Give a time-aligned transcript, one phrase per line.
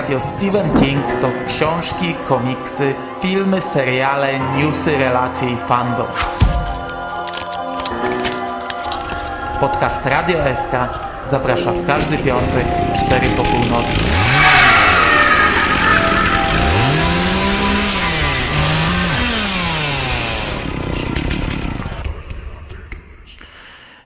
[0.00, 6.06] Radio Stephen King to książki, komiksy, filmy, seriale, newsy, relacje i fandom.
[9.60, 10.72] Podcast Radio SK
[11.24, 12.64] zaprasza w każdy piątek
[13.06, 14.00] 4 po północy.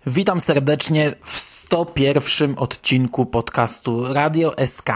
[0.07, 4.91] Witam serdecznie w 101 odcinku podcastu Radio SK,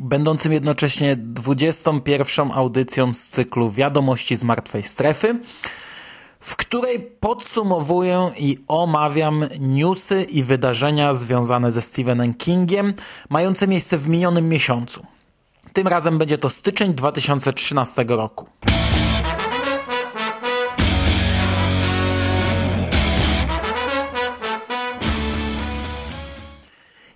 [0.00, 5.40] będącym jednocześnie 21 audycją z cyklu Wiadomości z Martwej Strefy,
[6.40, 12.94] w której podsumowuję i omawiam newsy i wydarzenia związane ze Stephenem Kingiem,
[13.28, 15.06] mające miejsce w minionym miesiącu.
[15.72, 18.46] Tym razem będzie to styczeń 2013 roku.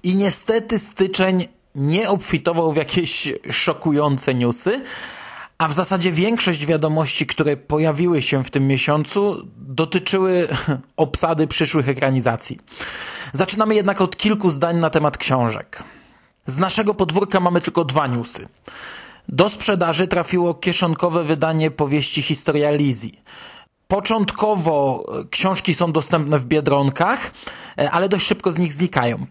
[0.02, 4.82] I niestety styczeń nie obfitował w jakieś szokujące newsy,
[5.58, 10.48] a w zasadzie większość wiadomości, które pojawiły się w tym miesiącu, dotyczyły
[10.96, 12.58] obsady przyszłych ekranizacji.
[13.32, 15.82] Zaczynamy jednak od kilku zdań na temat książek.
[16.46, 18.48] Z naszego podwórka mamy tylko dwa newsy.
[19.28, 23.20] Do sprzedaży trafiło kieszonkowe wydanie powieści Historia Lizji.
[23.88, 27.32] Początkowo książki są dostępne w biedronkach,
[27.90, 29.26] ale dość szybko z nich znikają.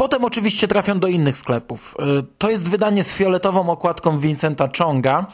[0.00, 1.96] Potem oczywiście trafią do innych sklepów.
[2.20, 5.26] Y, to jest wydanie z fioletową okładką Vincenta Chonga,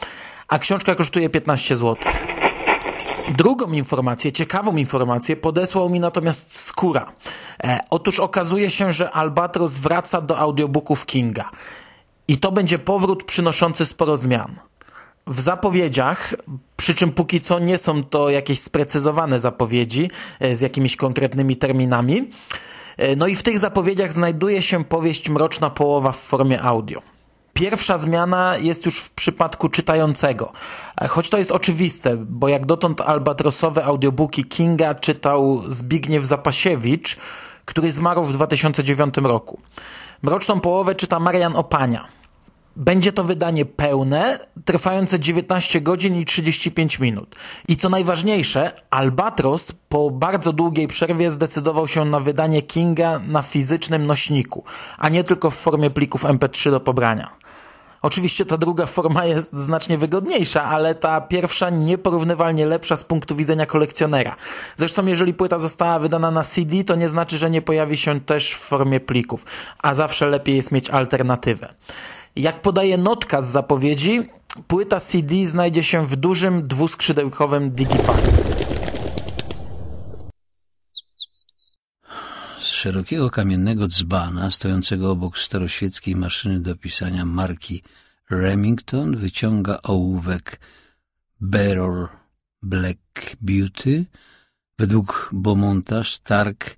[0.47, 1.95] a książka kosztuje 15 zł.
[3.37, 7.11] Drugą informację, ciekawą informację podesłał mi natomiast Skóra.
[7.63, 11.51] E, otóż okazuje się, że Albatros wraca do audiobooków Kinga.
[12.27, 14.55] I to będzie powrót przynoszący sporo zmian.
[15.27, 16.33] W zapowiedziach,
[16.77, 22.27] przy czym póki co nie są to jakieś sprecyzowane zapowiedzi e, z jakimiś konkretnymi terminami,
[22.27, 22.29] E,
[23.17, 27.01] no i w tych zapowiedziach znajduje się powieść Mroczna Połowa w formie audio.
[27.53, 30.51] Pierwsza zmiana jest już w przypadku czytającego.
[31.01, 37.17] E, choć to jest oczywiste, bo jak dotąd albatrosowe audiobooki Kinga czytał Zbigniew Zapasiewicz,
[37.65, 39.59] który zmarł w 2009 roku.
[40.21, 42.07] Mroczną Połowę czyta Marian Opania.
[42.75, 47.35] Będzie to wydanie pełne, trwające 19 godzin i 35 minut.
[47.67, 54.05] I co najważniejsze, Albatros po bardzo długiej przerwie zdecydował się na wydanie Kinga na fizycznym
[54.05, 54.63] nośniku,
[54.97, 57.44] a nie tylko w formie plików MP3 do pobrania.
[58.05, 63.65] Oczywiście ta druga forma jest znacznie wygodniejsza, ale ta pierwsza nieporównywalnie lepsza z punktu widzenia
[63.65, 64.35] kolekcjonera.
[64.75, 68.53] Zresztą jeżeli płyta została wydana na CD, to nie znaczy, że nie pojawi się też
[68.53, 69.45] w formie plików,
[69.81, 71.73] a zawsze lepiej jest mieć alternatywę.
[72.35, 74.29] Jak podaje notka z zapowiedzi,
[74.67, 78.54] płyta CD znajdzie się w dużym dwuskrzydełkowym digipacku.
[82.65, 87.83] Z szerokiego kamiennego dzbana stojącego obok staroświeckiej maszyny do pisania marki
[88.29, 90.59] Remington wyciąga ołówek
[91.41, 92.07] Beryl
[92.61, 94.05] Black Beauty.
[94.79, 96.77] Według Beaumonta Stark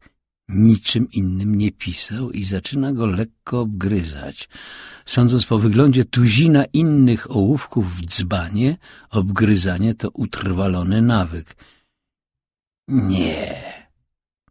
[0.50, 4.50] niczym innym nie pisał i zaczyna go lekko obgryzać.
[5.06, 8.78] Sądząc po wyglądzie tuzina innych ołówków w dzbanie,
[9.10, 11.56] obgryzanie to utrwalony nawyk.
[12.88, 13.67] Nie,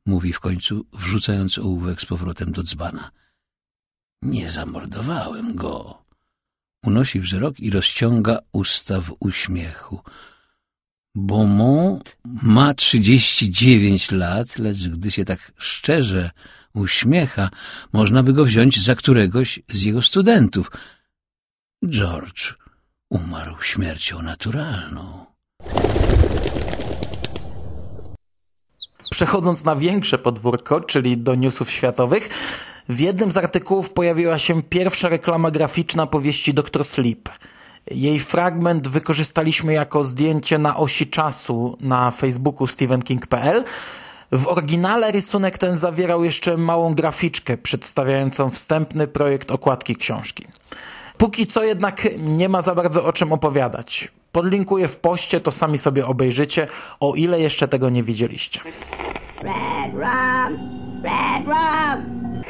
[0.07, 3.11] mówi w końcu, wrzucając ołówek z powrotem do dzbana.
[4.23, 6.05] Nie zamordowałem go.
[6.83, 10.01] Unosi wzrok i rozciąga usta w uśmiechu.
[11.15, 16.31] Beaumont ma trzydzieści dziewięć lat, lecz gdy się tak szczerze
[16.75, 17.51] uśmiecha,
[17.93, 20.71] można by go wziąć za któregoś z jego studentów.
[21.85, 22.55] George
[23.11, 25.27] umarł śmiercią naturalną.
[29.17, 32.29] Przechodząc na większe podwórko, czyli do newsów światowych,
[32.89, 36.85] w jednym z artykułów pojawiła się pierwsza reklama graficzna powieści Dr.
[36.85, 37.29] Sleep.
[37.91, 43.65] Jej fragment wykorzystaliśmy jako zdjęcie na osi czasu na Facebooku stephenking.pl.
[44.33, 50.47] W oryginale rysunek ten zawierał jeszcze małą graficzkę przedstawiającą wstępny projekt okładki książki.
[51.19, 54.11] Póki co jednak nie ma za bardzo o czym opowiadać.
[54.37, 56.69] Podlinkuję w poście, to sami sobie obejrzycie,
[57.01, 58.61] o ile jeszcze tego nie widzieliście.
[59.43, 62.43] Red rum, red rum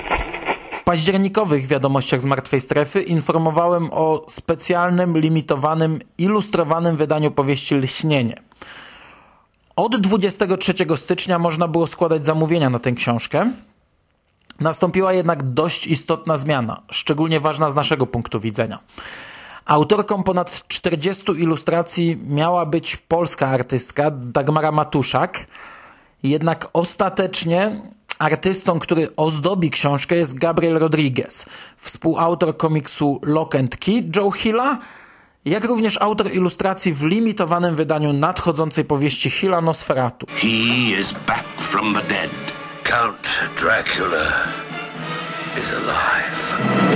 [0.84, 8.42] październikowych wiadomościach z Martwej Strefy informowałem o specjalnym, limitowanym, ilustrowanym wydaniu powieści Lśnienie.
[9.76, 13.52] Od 23 stycznia można było składać zamówienia na tę książkę.
[14.60, 18.78] Nastąpiła jednak dość istotna zmiana, szczególnie ważna z naszego punktu widzenia.
[19.66, 25.46] Autorką ponad 40 ilustracji miała być polska artystka Dagmara Matuszak,
[26.22, 27.80] jednak ostatecznie
[28.18, 31.46] artystą, który ozdobi książkę jest Gabriel Rodriguez,
[31.76, 34.78] współautor komiksu Lock and Key Joe Hilla,
[35.44, 40.26] jak również autor ilustracji w limitowanym wydaniu nadchodzącej powieści Hilla Nosferatu.
[40.26, 40.48] He
[41.00, 42.30] is back from the dead.
[42.84, 43.28] Count
[43.60, 44.26] Dracula
[45.62, 46.95] is alive.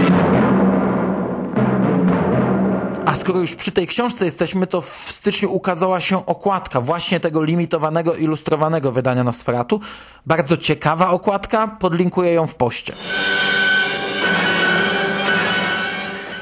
[3.06, 7.44] A skoro już przy tej książce jesteśmy, to w styczniu ukazała się okładka właśnie tego
[7.44, 9.80] limitowanego, ilustrowanego wydania Nosferatu.
[10.26, 12.94] Bardzo ciekawa okładka, podlinkuję ją w poście.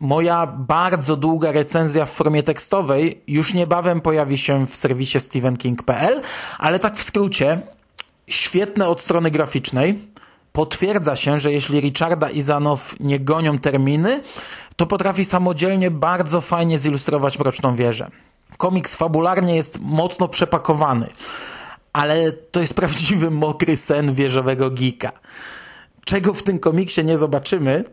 [0.00, 6.22] Moja bardzo długa recenzja w formie tekstowej już niebawem pojawi się w serwisie stevenking.pl,
[6.58, 7.60] ale tak w skrócie,
[8.26, 9.98] świetne od strony graficznej.
[10.58, 14.20] Potwierdza się, że jeśli Richarda i Zanow nie gonią terminy,
[14.76, 18.10] to potrafi samodzielnie bardzo fajnie zilustrować Mroczną Wieżę.
[18.56, 21.06] Komiks fabularnie jest mocno przepakowany,
[21.92, 25.12] ale to jest prawdziwy mokry sen wieżowego geeka.
[26.04, 27.84] Czego w tym komiksie nie zobaczymy,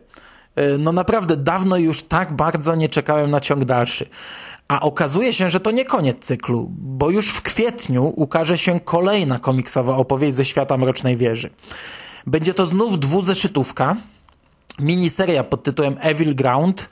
[0.78, 4.08] no naprawdę dawno już tak bardzo nie czekałem na ciąg dalszy.
[4.68, 9.38] A okazuje się, że to nie koniec cyklu, bo już w kwietniu ukaże się kolejna
[9.38, 11.50] komiksowa opowieść ze świata Mrocznej Wieży.
[12.26, 13.96] Będzie to znów dwuzeszytówka,
[14.78, 16.88] miniseria pod tytułem Evil Ground,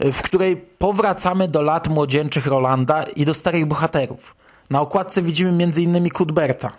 [0.00, 4.36] w której powracamy do lat młodzieńczych Rolanda i do starych bohaterów.
[4.70, 6.10] Na okładce widzimy m.in.
[6.10, 6.72] Cuthberta.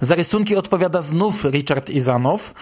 [0.00, 2.54] Za rysunki odpowiada znów Richard Izanow,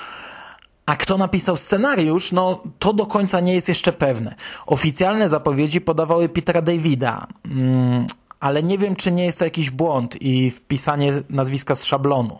[0.86, 4.34] a kto napisał scenariusz, no to do końca nie jest jeszcze pewne.
[4.66, 8.06] Oficjalne zapowiedzi podawały Petera Davida, mm,
[8.40, 12.38] ale nie wiem, czy nie jest to jakiś błąd i wpisanie nazwiska z szablonu.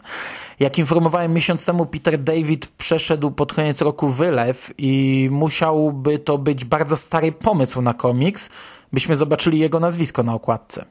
[0.61, 6.65] Jak informowałem miesiąc temu, Peter David przeszedł pod koniec roku wylew i musiałby to być
[6.65, 8.51] bardzo stary pomysł na komiks,
[8.93, 10.85] byśmy zobaczyli jego nazwisko na okładce.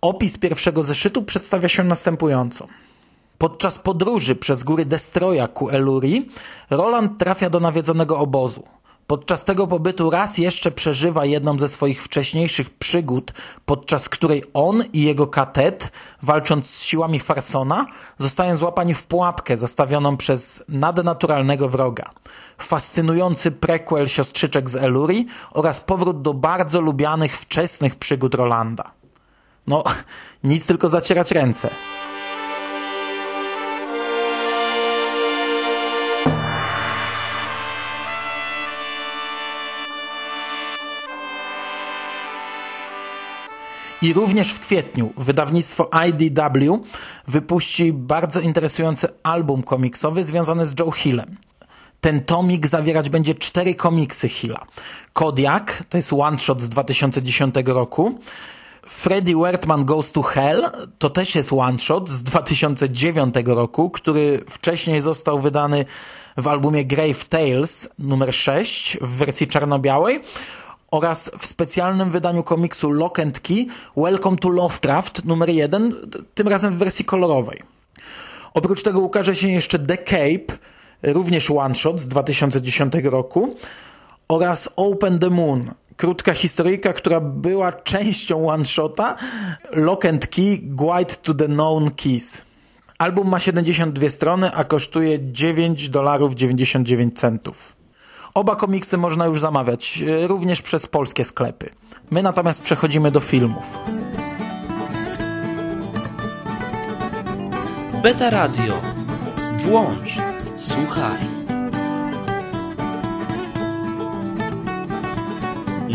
[0.00, 2.66] Opis pierwszego zeszytu przedstawia się następująco.
[3.38, 6.28] Podczas podróży przez góry Destroya ku Eluri,
[6.70, 8.62] Roland trafia do nawiedzonego obozu.
[9.10, 13.32] Podczas tego pobytu raz jeszcze przeżywa jedną ze swoich wcześniejszych przygód,
[13.66, 17.86] podczas której on i jego katet, walcząc z siłami Farsona,
[18.18, 22.10] zostają złapani w pułapkę zostawioną przez nadnaturalnego wroga.
[22.58, 28.90] Fascynujący prequel siostrzyczek z Eluri oraz powrót do bardzo lubianych wczesnych przygód Rolanda.
[29.66, 29.84] No,
[30.44, 31.70] nic tylko zacierać ręce.
[44.02, 46.80] I również w kwietniu wydawnictwo IDW
[47.28, 51.36] wypuści bardzo interesujący album komiksowy związany z Joe Hillem.
[52.00, 54.66] Ten tomik zawierać będzie cztery komiksy Hilla.
[55.12, 58.18] Kodiak, to jest one shot z 2010 roku.
[58.86, 65.00] Freddy Wertman Goes to Hell to też jest one shot z 2009 roku, który wcześniej
[65.00, 65.84] został wydany
[66.36, 70.20] w albumie Grave Tales numer 6 w wersji czarno-białej
[70.90, 73.66] oraz w specjalnym wydaniu komiksu Lock and Key
[73.96, 75.94] Welcome to Lovecraft numer 1,
[76.34, 77.62] tym razem w wersji kolorowej.
[78.54, 80.58] Oprócz tego ukaże się jeszcze The Cape,
[81.02, 83.56] również one shot z 2010 roku
[84.28, 89.16] oraz Open the Moon, krótka historyjka, która była częścią one-shota
[89.72, 92.42] Lock and Key Guide to the Known Keys.
[92.98, 97.79] Album ma 72 strony, a kosztuje 9 dolarów 99 centów.
[98.34, 101.70] Oba komiksy można już zamawiać, e, również przez polskie sklepy.
[102.10, 103.78] My natomiast przechodzimy do filmów.
[108.02, 108.74] Beta Radio.
[109.64, 110.08] Włącz,
[110.68, 111.18] słuchaj.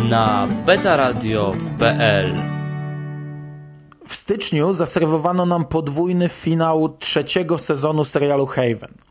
[0.09, 2.35] Na betaradio.pl
[4.07, 9.04] W styczniu zaserwowano nam podwójny finał trzeciego sezonu serialu Haven.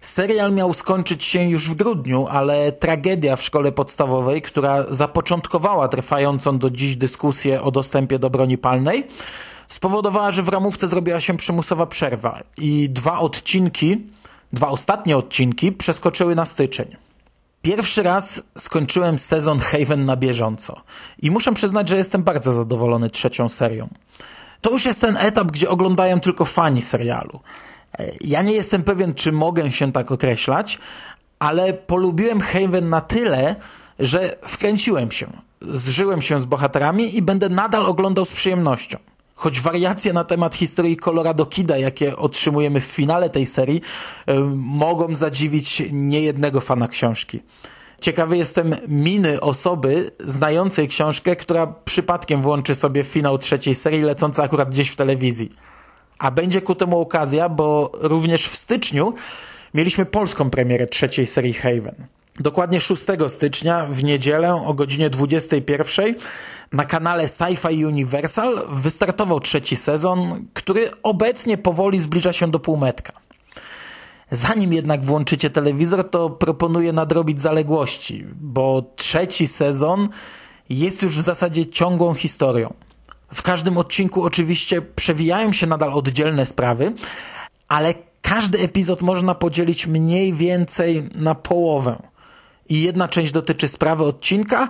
[0.00, 6.58] Serial miał skończyć się już w grudniu, ale tragedia w szkole podstawowej, która zapoczątkowała trwającą
[6.58, 9.06] do dziś dyskusję o dostępie do broni palnej,
[9.68, 14.06] spowodowała, że w ramówce zrobiła się przymusowa przerwa i dwa odcinki,
[14.52, 16.96] dwa ostatnie odcinki przeskoczyły na styczeń.
[17.62, 20.80] Pierwszy raz skończyłem sezon Haven na bieżąco
[21.22, 23.88] i muszę przyznać, że jestem bardzo zadowolony trzecią serią.
[24.60, 27.40] To już jest ten etap, gdzie oglądają tylko fani serialu.
[28.20, 30.78] Ja nie jestem pewien, czy mogę się tak określać,
[31.38, 33.56] ale polubiłem Haven na tyle,
[33.98, 35.26] że wkręciłem się.
[35.60, 38.98] Zżyłem się z bohaterami i będę nadal oglądał z przyjemnością.
[39.34, 43.80] Choć wariacje na temat historii Colorado Kida, jakie otrzymujemy w finale tej serii,
[44.54, 47.40] mogą zadziwić niejednego fana książki.
[48.00, 54.70] Ciekawy jestem miny osoby znającej książkę, która przypadkiem włączy sobie finał trzeciej serii, lecący akurat
[54.70, 55.52] gdzieś w telewizji.
[56.18, 59.14] A będzie ku temu okazja, bo również w styczniu
[59.74, 62.06] mieliśmy polską premierę trzeciej serii Haven.
[62.40, 66.14] Dokładnie 6 stycznia w niedzielę o godzinie 21
[66.72, 73.12] na kanale Sci-Fi Universal wystartował trzeci sezon, który obecnie powoli zbliża się do półmetka.
[74.30, 80.08] Zanim jednak włączycie telewizor, to proponuję nadrobić zaległości, bo trzeci sezon
[80.70, 82.74] jest już w zasadzie ciągłą historią.
[83.34, 86.92] W każdym odcinku oczywiście przewijają się nadal oddzielne sprawy,
[87.68, 92.02] ale każdy epizod można podzielić mniej więcej na połowę.
[92.68, 94.68] I jedna część dotyczy sprawy odcinka,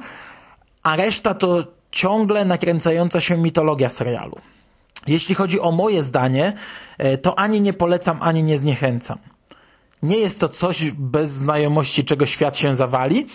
[0.82, 4.36] a reszta to ciągle nakręcająca się mitologia serialu.
[5.06, 6.52] Jeśli chodzi o moje zdanie,
[6.98, 9.18] e, to ani nie polecam, ani nie zniechęcam.
[10.02, 13.26] Nie jest to coś bez znajomości, czego świat się zawali,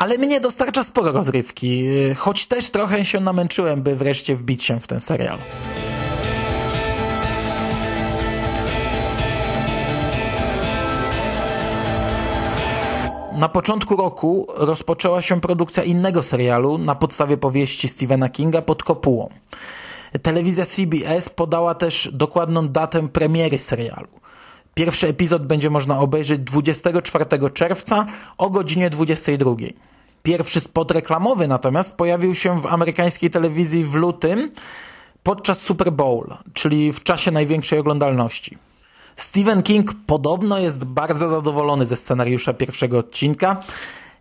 [0.00, 1.84] ale mnie dostarcza sporo rozrywki,
[2.16, 5.38] choć też trochę się namęczyłem, by wreszcie wbić się w ten serial.
[13.32, 19.28] Na początku roku rozpoczęła się produkcja innego serialu na podstawie powieści Stephena Kinga pod kopułą.
[20.22, 24.08] Telewizja CBS podała też dokładną datę premiery serialu.
[24.74, 28.06] Pierwszy epizod będzie można obejrzeć 24 czerwca
[28.38, 29.50] o godzinie 22.
[30.22, 34.50] Pierwszy spot reklamowy natomiast pojawił się w amerykańskiej telewizji w lutym
[35.22, 38.58] podczas Super Bowl, czyli w czasie największej oglądalności.
[39.16, 43.56] Stephen King podobno jest bardzo zadowolony ze scenariusza pierwszego odcinka.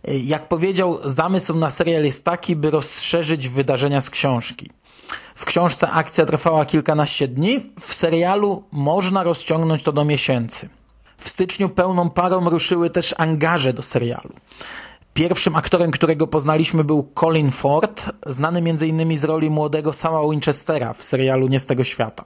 [0.04, 4.70] Jak powiedział, zamysł na serial jest taki, by rozszerzyć wydarzenia z książki.
[5.40, 10.70] W książce akcja trwała kilkanaście dni, w serialu można rozciągnąć to do miesięcy.
[11.18, 14.30] W styczniu pełną parą ruszyły też angaże do serialu.
[15.14, 19.18] Pierwszym aktorem, którego poznaliśmy był Colin Ford, znany m.in.
[19.18, 22.24] z roli młodego Sama Winchestera w serialu Nie z tego świata.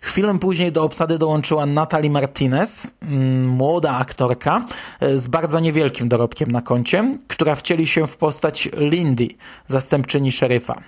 [0.00, 4.64] Chwilę później do obsady dołączyła Natalie Martinez, mm, młoda aktorka
[5.00, 9.28] e, z bardzo niewielkim dorobkiem na koncie, która wcieli się w postać Lindy,
[9.66, 10.82] zastępczyni szeryfa.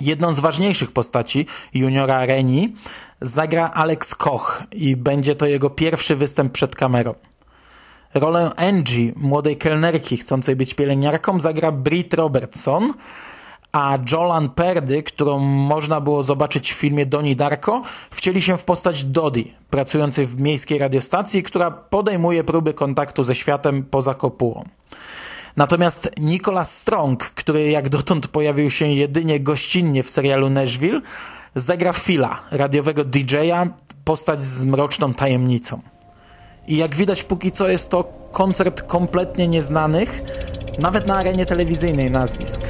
[0.00, 2.74] Jedną z ważniejszych postaci, juniora Reni,
[3.20, 7.14] zagra Alex Koch i będzie to jego pierwszy występ przed kamerą.
[8.14, 12.92] Rolę Angie, młodej kelnerki chcącej być pielęgniarką, zagra Britt Robertson,
[13.72, 19.04] a Jolan Perdy, którą można było zobaczyć w filmie Doni Darko, wcieli się w postać
[19.04, 24.64] Dodi, pracującej w miejskiej radiostacji, która podejmuje próby kontaktu ze światem poza kopułą.
[25.56, 31.00] Natomiast Nicholas Strong, który jak dotąd pojawił się jedynie gościnnie w serialu Nashville,
[31.54, 33.66] zagra Phila, radiowego DJ-a,
[34.04, 35.80] postać z mroczną tajemnicą.
[36.68, 40.22] I jak widać póki co jest to koncert kompletnie nieznanych,
[40.78, 42.60] nawet na arenie telewizyjnej nazwisk.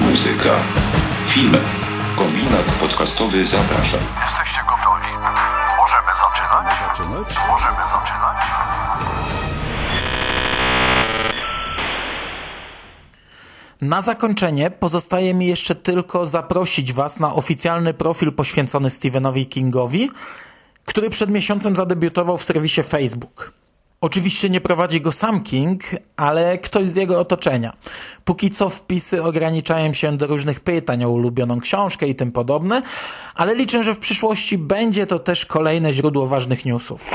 [0.00, 0.56] Muzyka,
[1.26, 1.58] filmy.
[2.16, 3.98] Kombinat podcastowy zaprasza.
[4.22, 5.08] Jesteście gotowi?
[5.76, 6.78] Możemy zaczynać?
[7.48, 8.36] Możemy zaczynać.
[13.82, 20.10] Na zakończenie pozostaje mi jeszcze tylko zaprosić Was na oficjalny profil poświęcony Stephenowi Kingowi,
[20.84, 23.59] który przed miesiącem zadebiutował w serwisie Facebook.
[24.02, 25.82] Oczywiście nie prowadzi go sam King,
[26.16, 27.72] ale ktoś z jego otoczenia.
[28.24, 32.82] Póki co wpisy ograniczają się do różnych pytań o ulubioną książkę i tym podobne,
[33.34, 37.10] ale liczę, że w przyszłości będzie to też kolejne źródło ważnych newsów.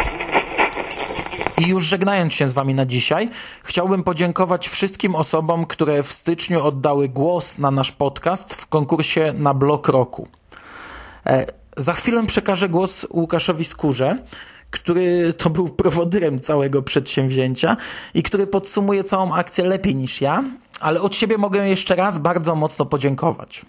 [1.57, 3.29] I już żegnając się z Wami na dzisiaj,
[3.63, 9.53] chciałbym podziękować wszystkim osobom, które w styczniu oddały głos na nasz podcast w konkursie na
[9.53, 10.27] blok roku.
[11.25, 11.45] E,
[11.77, 14.17] za chwilę przekażę głos Łukaszowi Skórze,
[14.75, 17.77] który to był prowodyrem całego przedsięwzięcia
[18.13, 20.43] i który podsumuje całą akcję lepiej niż ja,
[20.79, 23.65] ale od siebie mogę jeszcze raz bardzo mocno podziękować.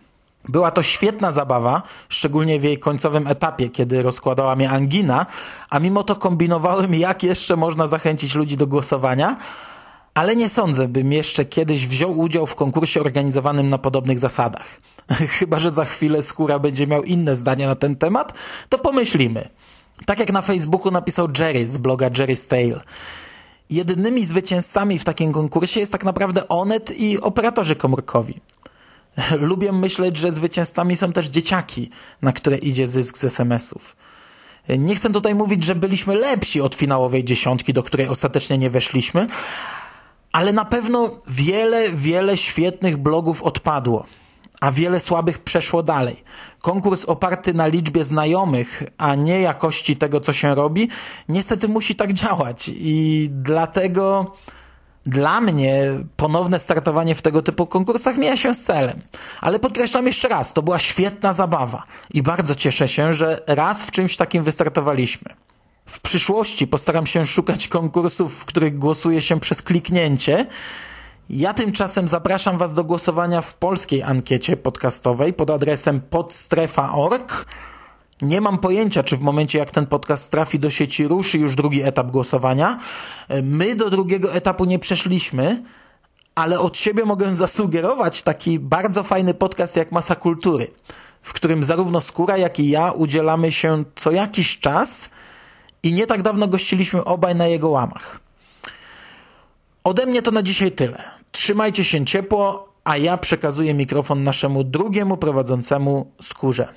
[0.48, 5.26] Była to świetna zabawa, szczególnie w jej końcowym etapie, kiedy rozkładała mnie angina,
[5.70, 9.36] a mimo to kombinowałem, jak jeszcze można zachęcić ludzi do głosowania,
[10.14, 14.80] ale nie sądzę, bym jeszcze kiedyś wziął udział w konkursie organizowanym na podobnych zasadach.
[15.38, 18.32] Chyba, że za chwilę Skóra będzie miał inne zdania na ten temat,
[18.68, 19.48] to pomyślimy.
[20.04, 22.80] Tak jak na Facebooku napisał Jerry z bloga Jerry's Tale.
[23.70, 28.40] Jedynymi zwycięzcami w takim konkursie jest tak naprawdę Onet i operatorzy komórkowi.
[29.40, 31.90] Lubię myśleć, że zwycięzcami są też dzieciaki,
[32.22, 33.96] na które idzie zysk z SMS-ów.
[34.68, 39.26] Nie chcę tutaj mówić, że byliśmy lepsi od finałowej dziesiątki, do której ostatecznie nie weszliśmy,
[40.32, 44.06] ale na pewno wiele, wiele świetnych blogów odpadło,
[44.60, 46.24] a wiele słabych przeszło dalej.
[46.62, 50.88] Konkurs oparty na liczbie znajomych, a nie jakości tego, co się robi,
[51.28, 54.32] niestety musi tak działać i dlatego
[55.06, 55.82] dla mnie
[56.16, 59.00] ponowne startowanie w tego typu konkursach mija się z celem.
[59.40, 61.82] Ale podkreślam jeszcze raz, to była świetna zabawa
[62.14, 65.34] i bardzo cieszę się, że raz w czymś takim wystartowaliśmy.
[65.86, 70.46] W przyszłości postaram się szukać konkursów, w których głosuje się przez kliknięcie.
[71.30, 77.46] Ja tymczasem zapraszam Was do głosowania w polskiej ankiecie podcastowej pod adresem podstrefa.org.
[78.22, 81.82] Nie mam pojęcia, czy w momencie jak ten podcast trafi do sieci ruszy już drugi
[81.82, 82.78] etap głosowania.
[83.42, 85.62] My do drugiego etapu nie przeszliśmy,
[86.34, 90.68] ale od siebie mogę zasugerować taki bardzo fajny podcast jak Masa Kultury,
[91.22, 95.10] w którym zarówno Skóra, jak i ja udzielamy się co jakiś czas
[95.82, 98.20] i nie tak dawno gościliśmy obaj na jego łamach.
[99.84, 101.15] Ode mnie to na dzisiaj tyle.
[101.36, 106.68] Trzymajcie się ciepło, a ja przekazuję mikrofon naszemu drugiemu prowadzącemu Skórze.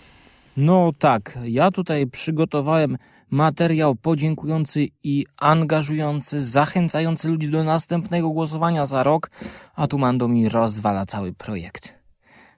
[0.57, 2.97] No tak, ja tutaj przygotowałem
[3.29, 9.31] materiał podziękujący i angażujący, zachęcający ludzi do następnego głosowania za rok,
[9.75, 11.95] a tu Mando mi rozwala cały projekt.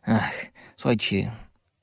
[0.05, 0.45] Ach,
[0.77, 1.31] słuchajcie,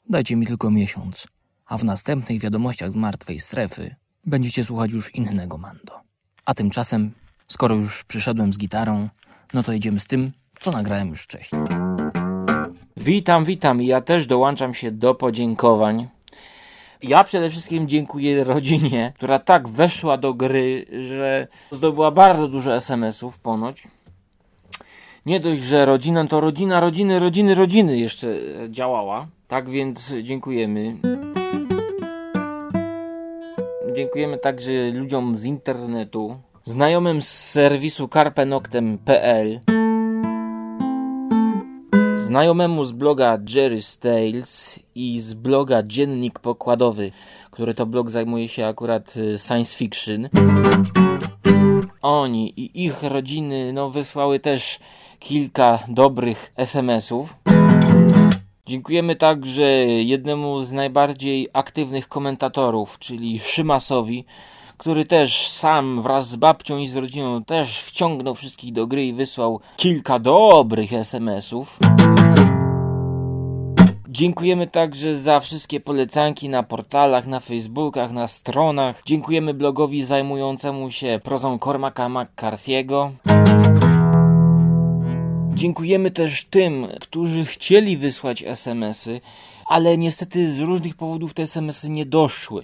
[0.09, 1.27] dajcie mi tylko miesiąc,
[1.67, 6.01] a w następnych wiadomościach z martwej strefy będziecie słuchać już innego Mando.
[6.45, 7.13] A tymczasem,
[7.49, 9.09] skoro już przyszedłem z gitarą,
[9.55, 11.63] no to jedziemy z tym, co nagrałem już wcześniej.
[12.97, 13.83] Witam, witam.
[13.83, 16.09] Ja też dołączam się do podziękowań.
[17.03, 23.39] Ja przede wszystkim dziękuję rodzinie, która tak weszła do gry, że zdobyła bardzo dużo SMS-ów
[23.39, 23.83] ponoć.
[25.27, 28.35] Nie dość, że rodzina to rodzina, rodziny, rodziny, rodziny jeszcze
[28.69, 29.27] działała.
[29.49, 30.97] Tak więc dziękujemy.
[33.97, 39.61] Dziękujemy także ludziom z internetu, znajomym z serwisu carpenoctem.pl
[42.17, 47.13] znajomemu z bloga Jerry Tales i z bloga Dziennik Pokładowy,
[47.51, 50.29] który to blog zajmuje się akurat y, science fiction.
[52.03, 54.79] Oni i ich rodziny no, wysłały też
[55.19, 57.35] kilka dobrych SMS-ów.
[58.67, 64.25] Dziękujemy także jednemu z najbardziej aktywnych komentatorów, czyli Szymasowi,
[64.79, 69.13] który też sam wraz z babcią i z rodziną też wciągnął wszystkich do gry i
[69.13, 71.79] wysłał kilka dobrych SMS-ów.
[74.09, 79.03] Dziękujemy także za wszystkie polecanki na portalach, na Facebookach, na stronach.
[79.07, 83.11] Dziękujemy blogowi zajmującemu się prozą Cormaca McCarthy'ego.
[85.55, 89.21] Dziękujemy też tym, którzy chcieli wysłać SMS-y,
[89.69, 92.61] ale niestety z różnych powodów te SMS-y nie doszły.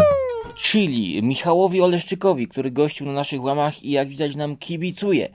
[0.56, 5.28] Czyli Michałowi Oleszczykowi, który gościł na naszych łamach i jak widać nam kibicuje,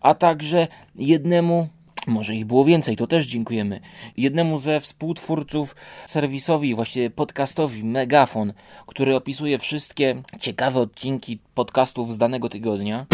[0.00, 1.68] a także jednemu
[2.06, 3.80] może ich było więcej, to też dziękujemy.
[4.16, 8.52] Jednemu ze współtwórców serwisowi, właściwie podcastowi Megafon,
[8.86, 13.06] który opisuje wszystkie ciekawe odcinki podcastów z danego tygodnia.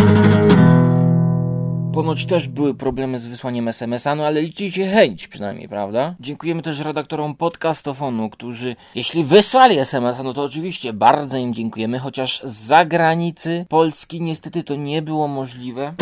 [1.92, 6.14] Ponoć też były problemy z wysłaniem SMS-a, no ale liczycie chęć przynajmniej, prawda?
[6.20, 12.42] Dziękujemy też redaktorom podcastofonu, którzy jeśli wysłali SMS-a, no to oczywiście bardzo im dziękujemy, chociaż
[12.44, 15.94] z zagranicy Polski niestety to nie było możliwe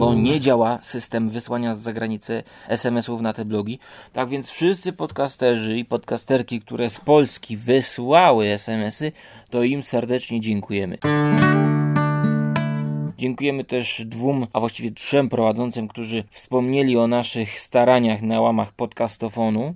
[0.00, 3.78] bo nie działa system wysłania z zagranicy SMS-ów na te blogi.
[4.12, 9.12] Tak więc wszyscy podcasterzy i podcasterki, które z Polski wysłały SMS-y,
[9.50, 10.98] to im serdecznie dziękujemy.
[13.20, 19.74] Dziękujemy też dwóm, a właściwie trzem prowadzącym, którzy wspomnieli o naszych staraniach na łamach podcastofonu.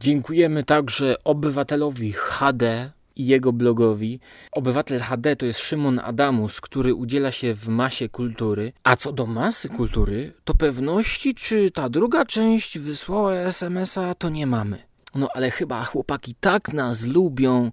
[0.00, 4.20] Dziękujemy także obywatelowi HD, i jego blogowi.
[4.52, 8.72] Obywatel HD to jest Szymon Adamus, który udziela się w masie kultury.
[8.84, 14.46] A co do masy kultury, to pewności, czy ta druga część wysłała SMS-a, to nie
[14.46, 14.78] mamy.
[15.14, 17.70] No ale chyba chłopaki tak nas lubią.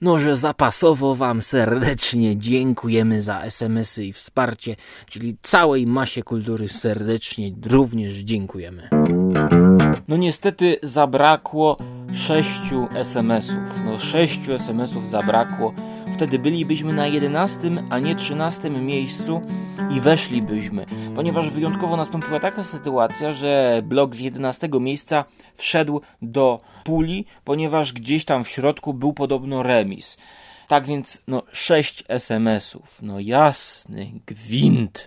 [0.00, 7.52] No, że zapasowo Wam serdecznie dziękujemy za SMS-y i wsparcie, czyli całej masie kultury serdecznie
[7.66, 8.88] również dziękujemy.
[10.08, 11.76] No niestety zabrakło
[12.14, 13.84] sześciu SMS-ów.
[13.84, 15.74] No sześciu SMS-ów zabrakło.
[16.14, 17.58] Wtedy bylibyśmy na 11,
[17.90, 19.40] a nie 13 miejscu
[19.90, 25.24] i weszlibyśmy, ponieważ wyjątkowo nastąpiła taka sytuacja, że blok z 11 miejsca
[25.56, 30.16] wszedł do puli, ponieważ gdzieś tam w środku był podobno remis.
[30.68, 33.02] Tak więc, no, 6 SMS-ów.
[33.02, 35.04] No jasny gwint.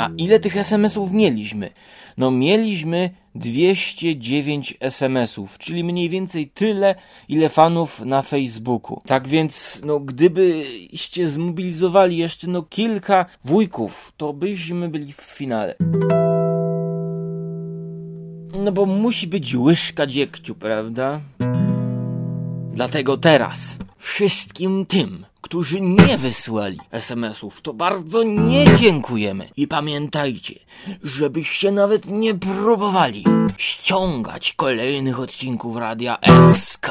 [0.00, 1.70] A ile tych SMS-ów mieliśmy?
[2.16, 6.94] No mieliśmy 209 SMS-ów, czyli mniej więcej tyle,
[7.28, 9.00] ile fanów na Facebooku.
[9.06, 15.74] Tak więc, no gdybyście zmobilizowali jeszcze no kilka wujków, to byśmy byli w finale.
[18.64, 21.20] No bo musi być łyżka dziegciu, prawda?
[22.72, 29.48] Dlatego teraz wszystkim tym, którzy nie wysłali SMS-ów, to bardzo nie dziękujemy.
[29.56, 30.54] I pamiętajcie,
[31.02, 33.24] żebyście nawet nie próbowali
[33.56, 36.18] ściągać kolejnych odcinków Radia
[36.54, 36.88] SK.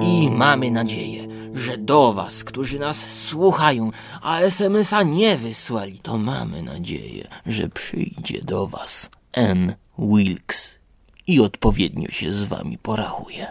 [0.00, 3.90] I mamy nadzieję, że do Was, którzy nas słuchają,
[4.22, 9.74] a SMS-a nie wysłali, to mamy nadzieję, że przyjdzie do Was N.
[9.98, 10.81] Wilkes
[11.26, 13.46] i odpowiednio się z Wami porachuje.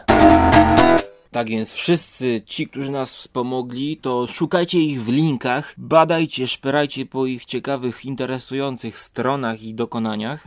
[1.32, 7.26] Tak więc wszyscy ci, którzy nas wspomogli, to szukajcie ich w linkach, badajcie, szperajcie po
[7.26, 10.44] ich ciekawych, interesujących stronach i dokonaniach.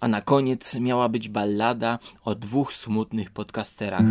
[0.00, 4.04] A na koniec miała być ballada o dwóch smutnych podcasterach.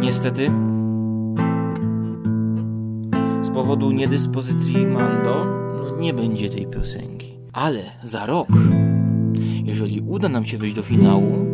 [0.00, 0.50] Niestety,
[3.42, 5.67] z powodu niedyspozycji Mando,
[6.00, 7.38] nie będzie tej piosenki.
[7.52, 8.48] Ale za rok
[9.68, 11.46] jeżeli uda nam się wyjść do finału,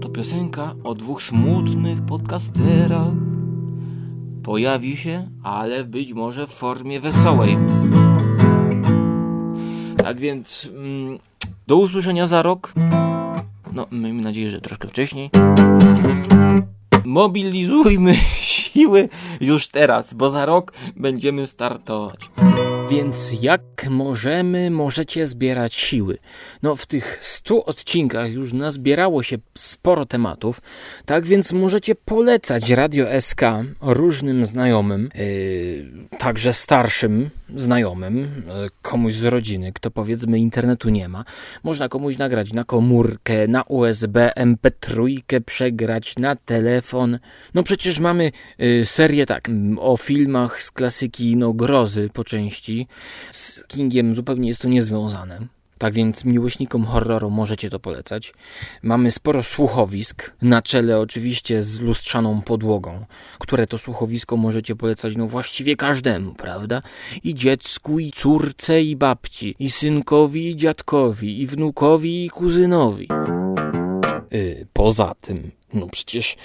[0.00, 3.12] to piosenka o dwóch smutnych podcasterach
[4.42, 7.56] pojawi się, ale być może w formie wesołej.
[9.96, 11.18] Tak więc mm,
[11.66, 12.72] do usłyszenia za rok.
[13.72, 15.30] No, miejmy nadzieję, że troszkę wcześniej.
[17.04, 18.14] Mobilizujmy
[18.52, 19.08] siły
[19.40, 22.30] już teraz, bo za rok będziemy startować.
[22.90, 26.18] Więc jak możemy, możecie zbierać siły?
[26.62, 30.60] No, w tych 100 odcinkach już nazbierało się sporo tematów,
[31.06, 33.40] tak więc możecie polecać Radio SK
[33.80, 38.24] różnym znajomym, yy, także starszym znajomym, yy,
[38.82, 41.24] komuś z rodziny, kto powiedzmy internetu nie ma.
[41.62, 47.18] Można komuś nagrać na komórkę, na USB, MP3, przegrać na telefon.
[47.54, 49.48] No przecież mamy yy, serię tak
[49.78, 52.79] o filmach z klasyki no grozy po części
[53.32, 55.46] z Kingiem zupełnie jest to niezwiązane.
[55.80, 58.32] Tak więc miłośnikom horroru możecie to polecać.
[58.82, 63.04] Mamy sporo słuchowisk, na czele oczywiście z lustrzaną podłogą,
[63.38, 66.82] które to słuchowisko możecie polecać no właściwie każdemu, prawda?
[67.24, 73.08] I dziecku, i córce, i babci, i synkowi, i dziadkowi, i wnukowi, i kuzynowi.
[74.30, 76.36] Yy, poza tym no przecież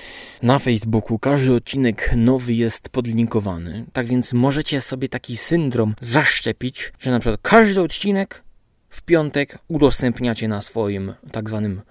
[0.41, 7.11] na Facebooku każdy odcinek nowy jest podlinkowany, tak więc możecie sobie taki syndrom zaszczepić, że
[7.11, 8.43] na przykład każdy odcinek
[8.89, 11.81] w piątek udostępniacie na swoim tak zwanym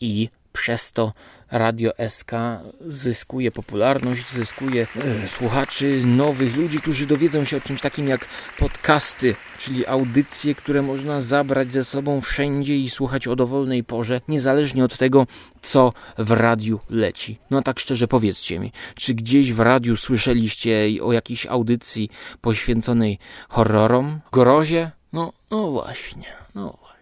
[0.00, 1.12] i przez to
[1.50, 2.32] Radio SK
[2.80, 4.86] zyskuje popularność, zyskuje
[5.26, 8.26] słuchaczy, nowych ludzi, którzy dowiedzą się o czymś takim jak
[8.58, 14.84] podcasty, czyli audycje, które można zabrać ze sobą wszędzie i słuchać o dowolnej porze, niezależnie
[14.84, 15.26] od tego,
[15.62, 17.38] co w radiu leci.
[17.50, 23.18] No a tak szczerze powiedzcie mi, czy gdzieś w radiu słyszeliście o jakiejś audycji poświęconej
[23.48, 24.90] horrorom, grozie?
[25.12, 26.96] No, no właśnie, no właśnie.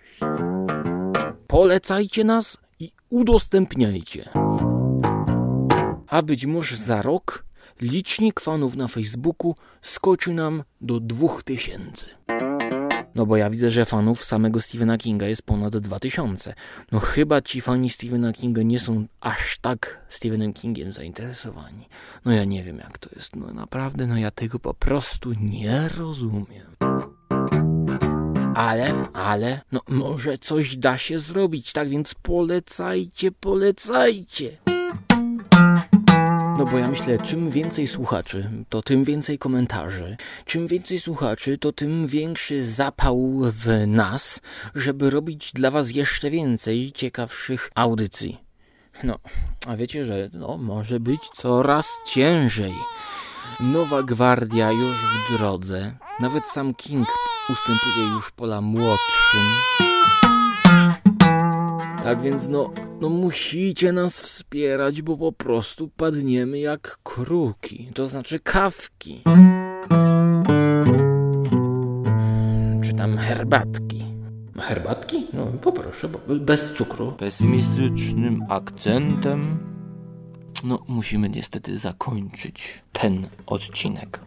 [1.46, 2.63] Polecajcie nas
[3.14, 4.29] udostępniajcie.
[6.09, 7.44] A być może za rok
[7.81, 12.07] licznik fanów na Facebooku skoczy nam do 2000.
[13.14, 16.55] No bo ja widzę, że fanów samego Stephena Kinga jest ponad 2000.
[16.92, 21.88] No chyba ci fani Stephena Kinga nie są aż tak Stephenem Kingiem zainteresowani.
[22.24, 23.37] No ja nie wiem jak to jest.
[23.37, 26.66] No naprawdę, no ja tego po prostu nie rozumiem.
[28.54, 34.56] Ale, ale, no może coś da się zrobić, tak więc polecajcie, polecajcie.
[36.58, 40.16] No bo ja myślę, czym więcej słuchaczy, to tym więcej komentarzy.
[40.44, 44.40] Czym więcej słuchaczy, to tym większy zapał w nas,
[44.74, 48.38] żeby robić dla was jeszcze więcej ciekawszych audycji.
[49.04, 49.18] No,
[49.66, 52.72] a wiecie, że no, może być coraz ciężej.
[53.60, 55.96] Nowa gwardia już w drodze.
[56.20, 57.08] Nawet sam King
[57.50, 59.40] ustępuje już pola młodszym.
[62.02, 68.40] Tak więc no, no musicie nas wspierać, bo po prostu padniemy jak kruki, to znaczy
[68.40, 69.22] kawki.
[72.83, 74.04] Czy tam herbatki.
[74.59, 75.26] Herbatki?
[75.33, 77.12] No poproszę, bo bez cukru.
[77.12, 79.59] Pesymistycznym akcentem.
[80.64, 84.20] No musimy niestety zakończyć ten odcinek.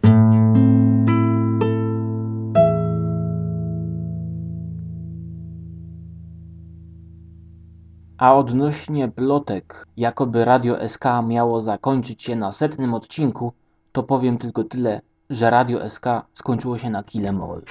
[8.18, 13.52] A odnośnie plotek, jakoby Radio SK miało zakończyć się na setnym odcinku,
[13.92, 15.00] to powiem tylko tyle,
[15.30, 17.62] że Radio SK skończyło się na Kilemol.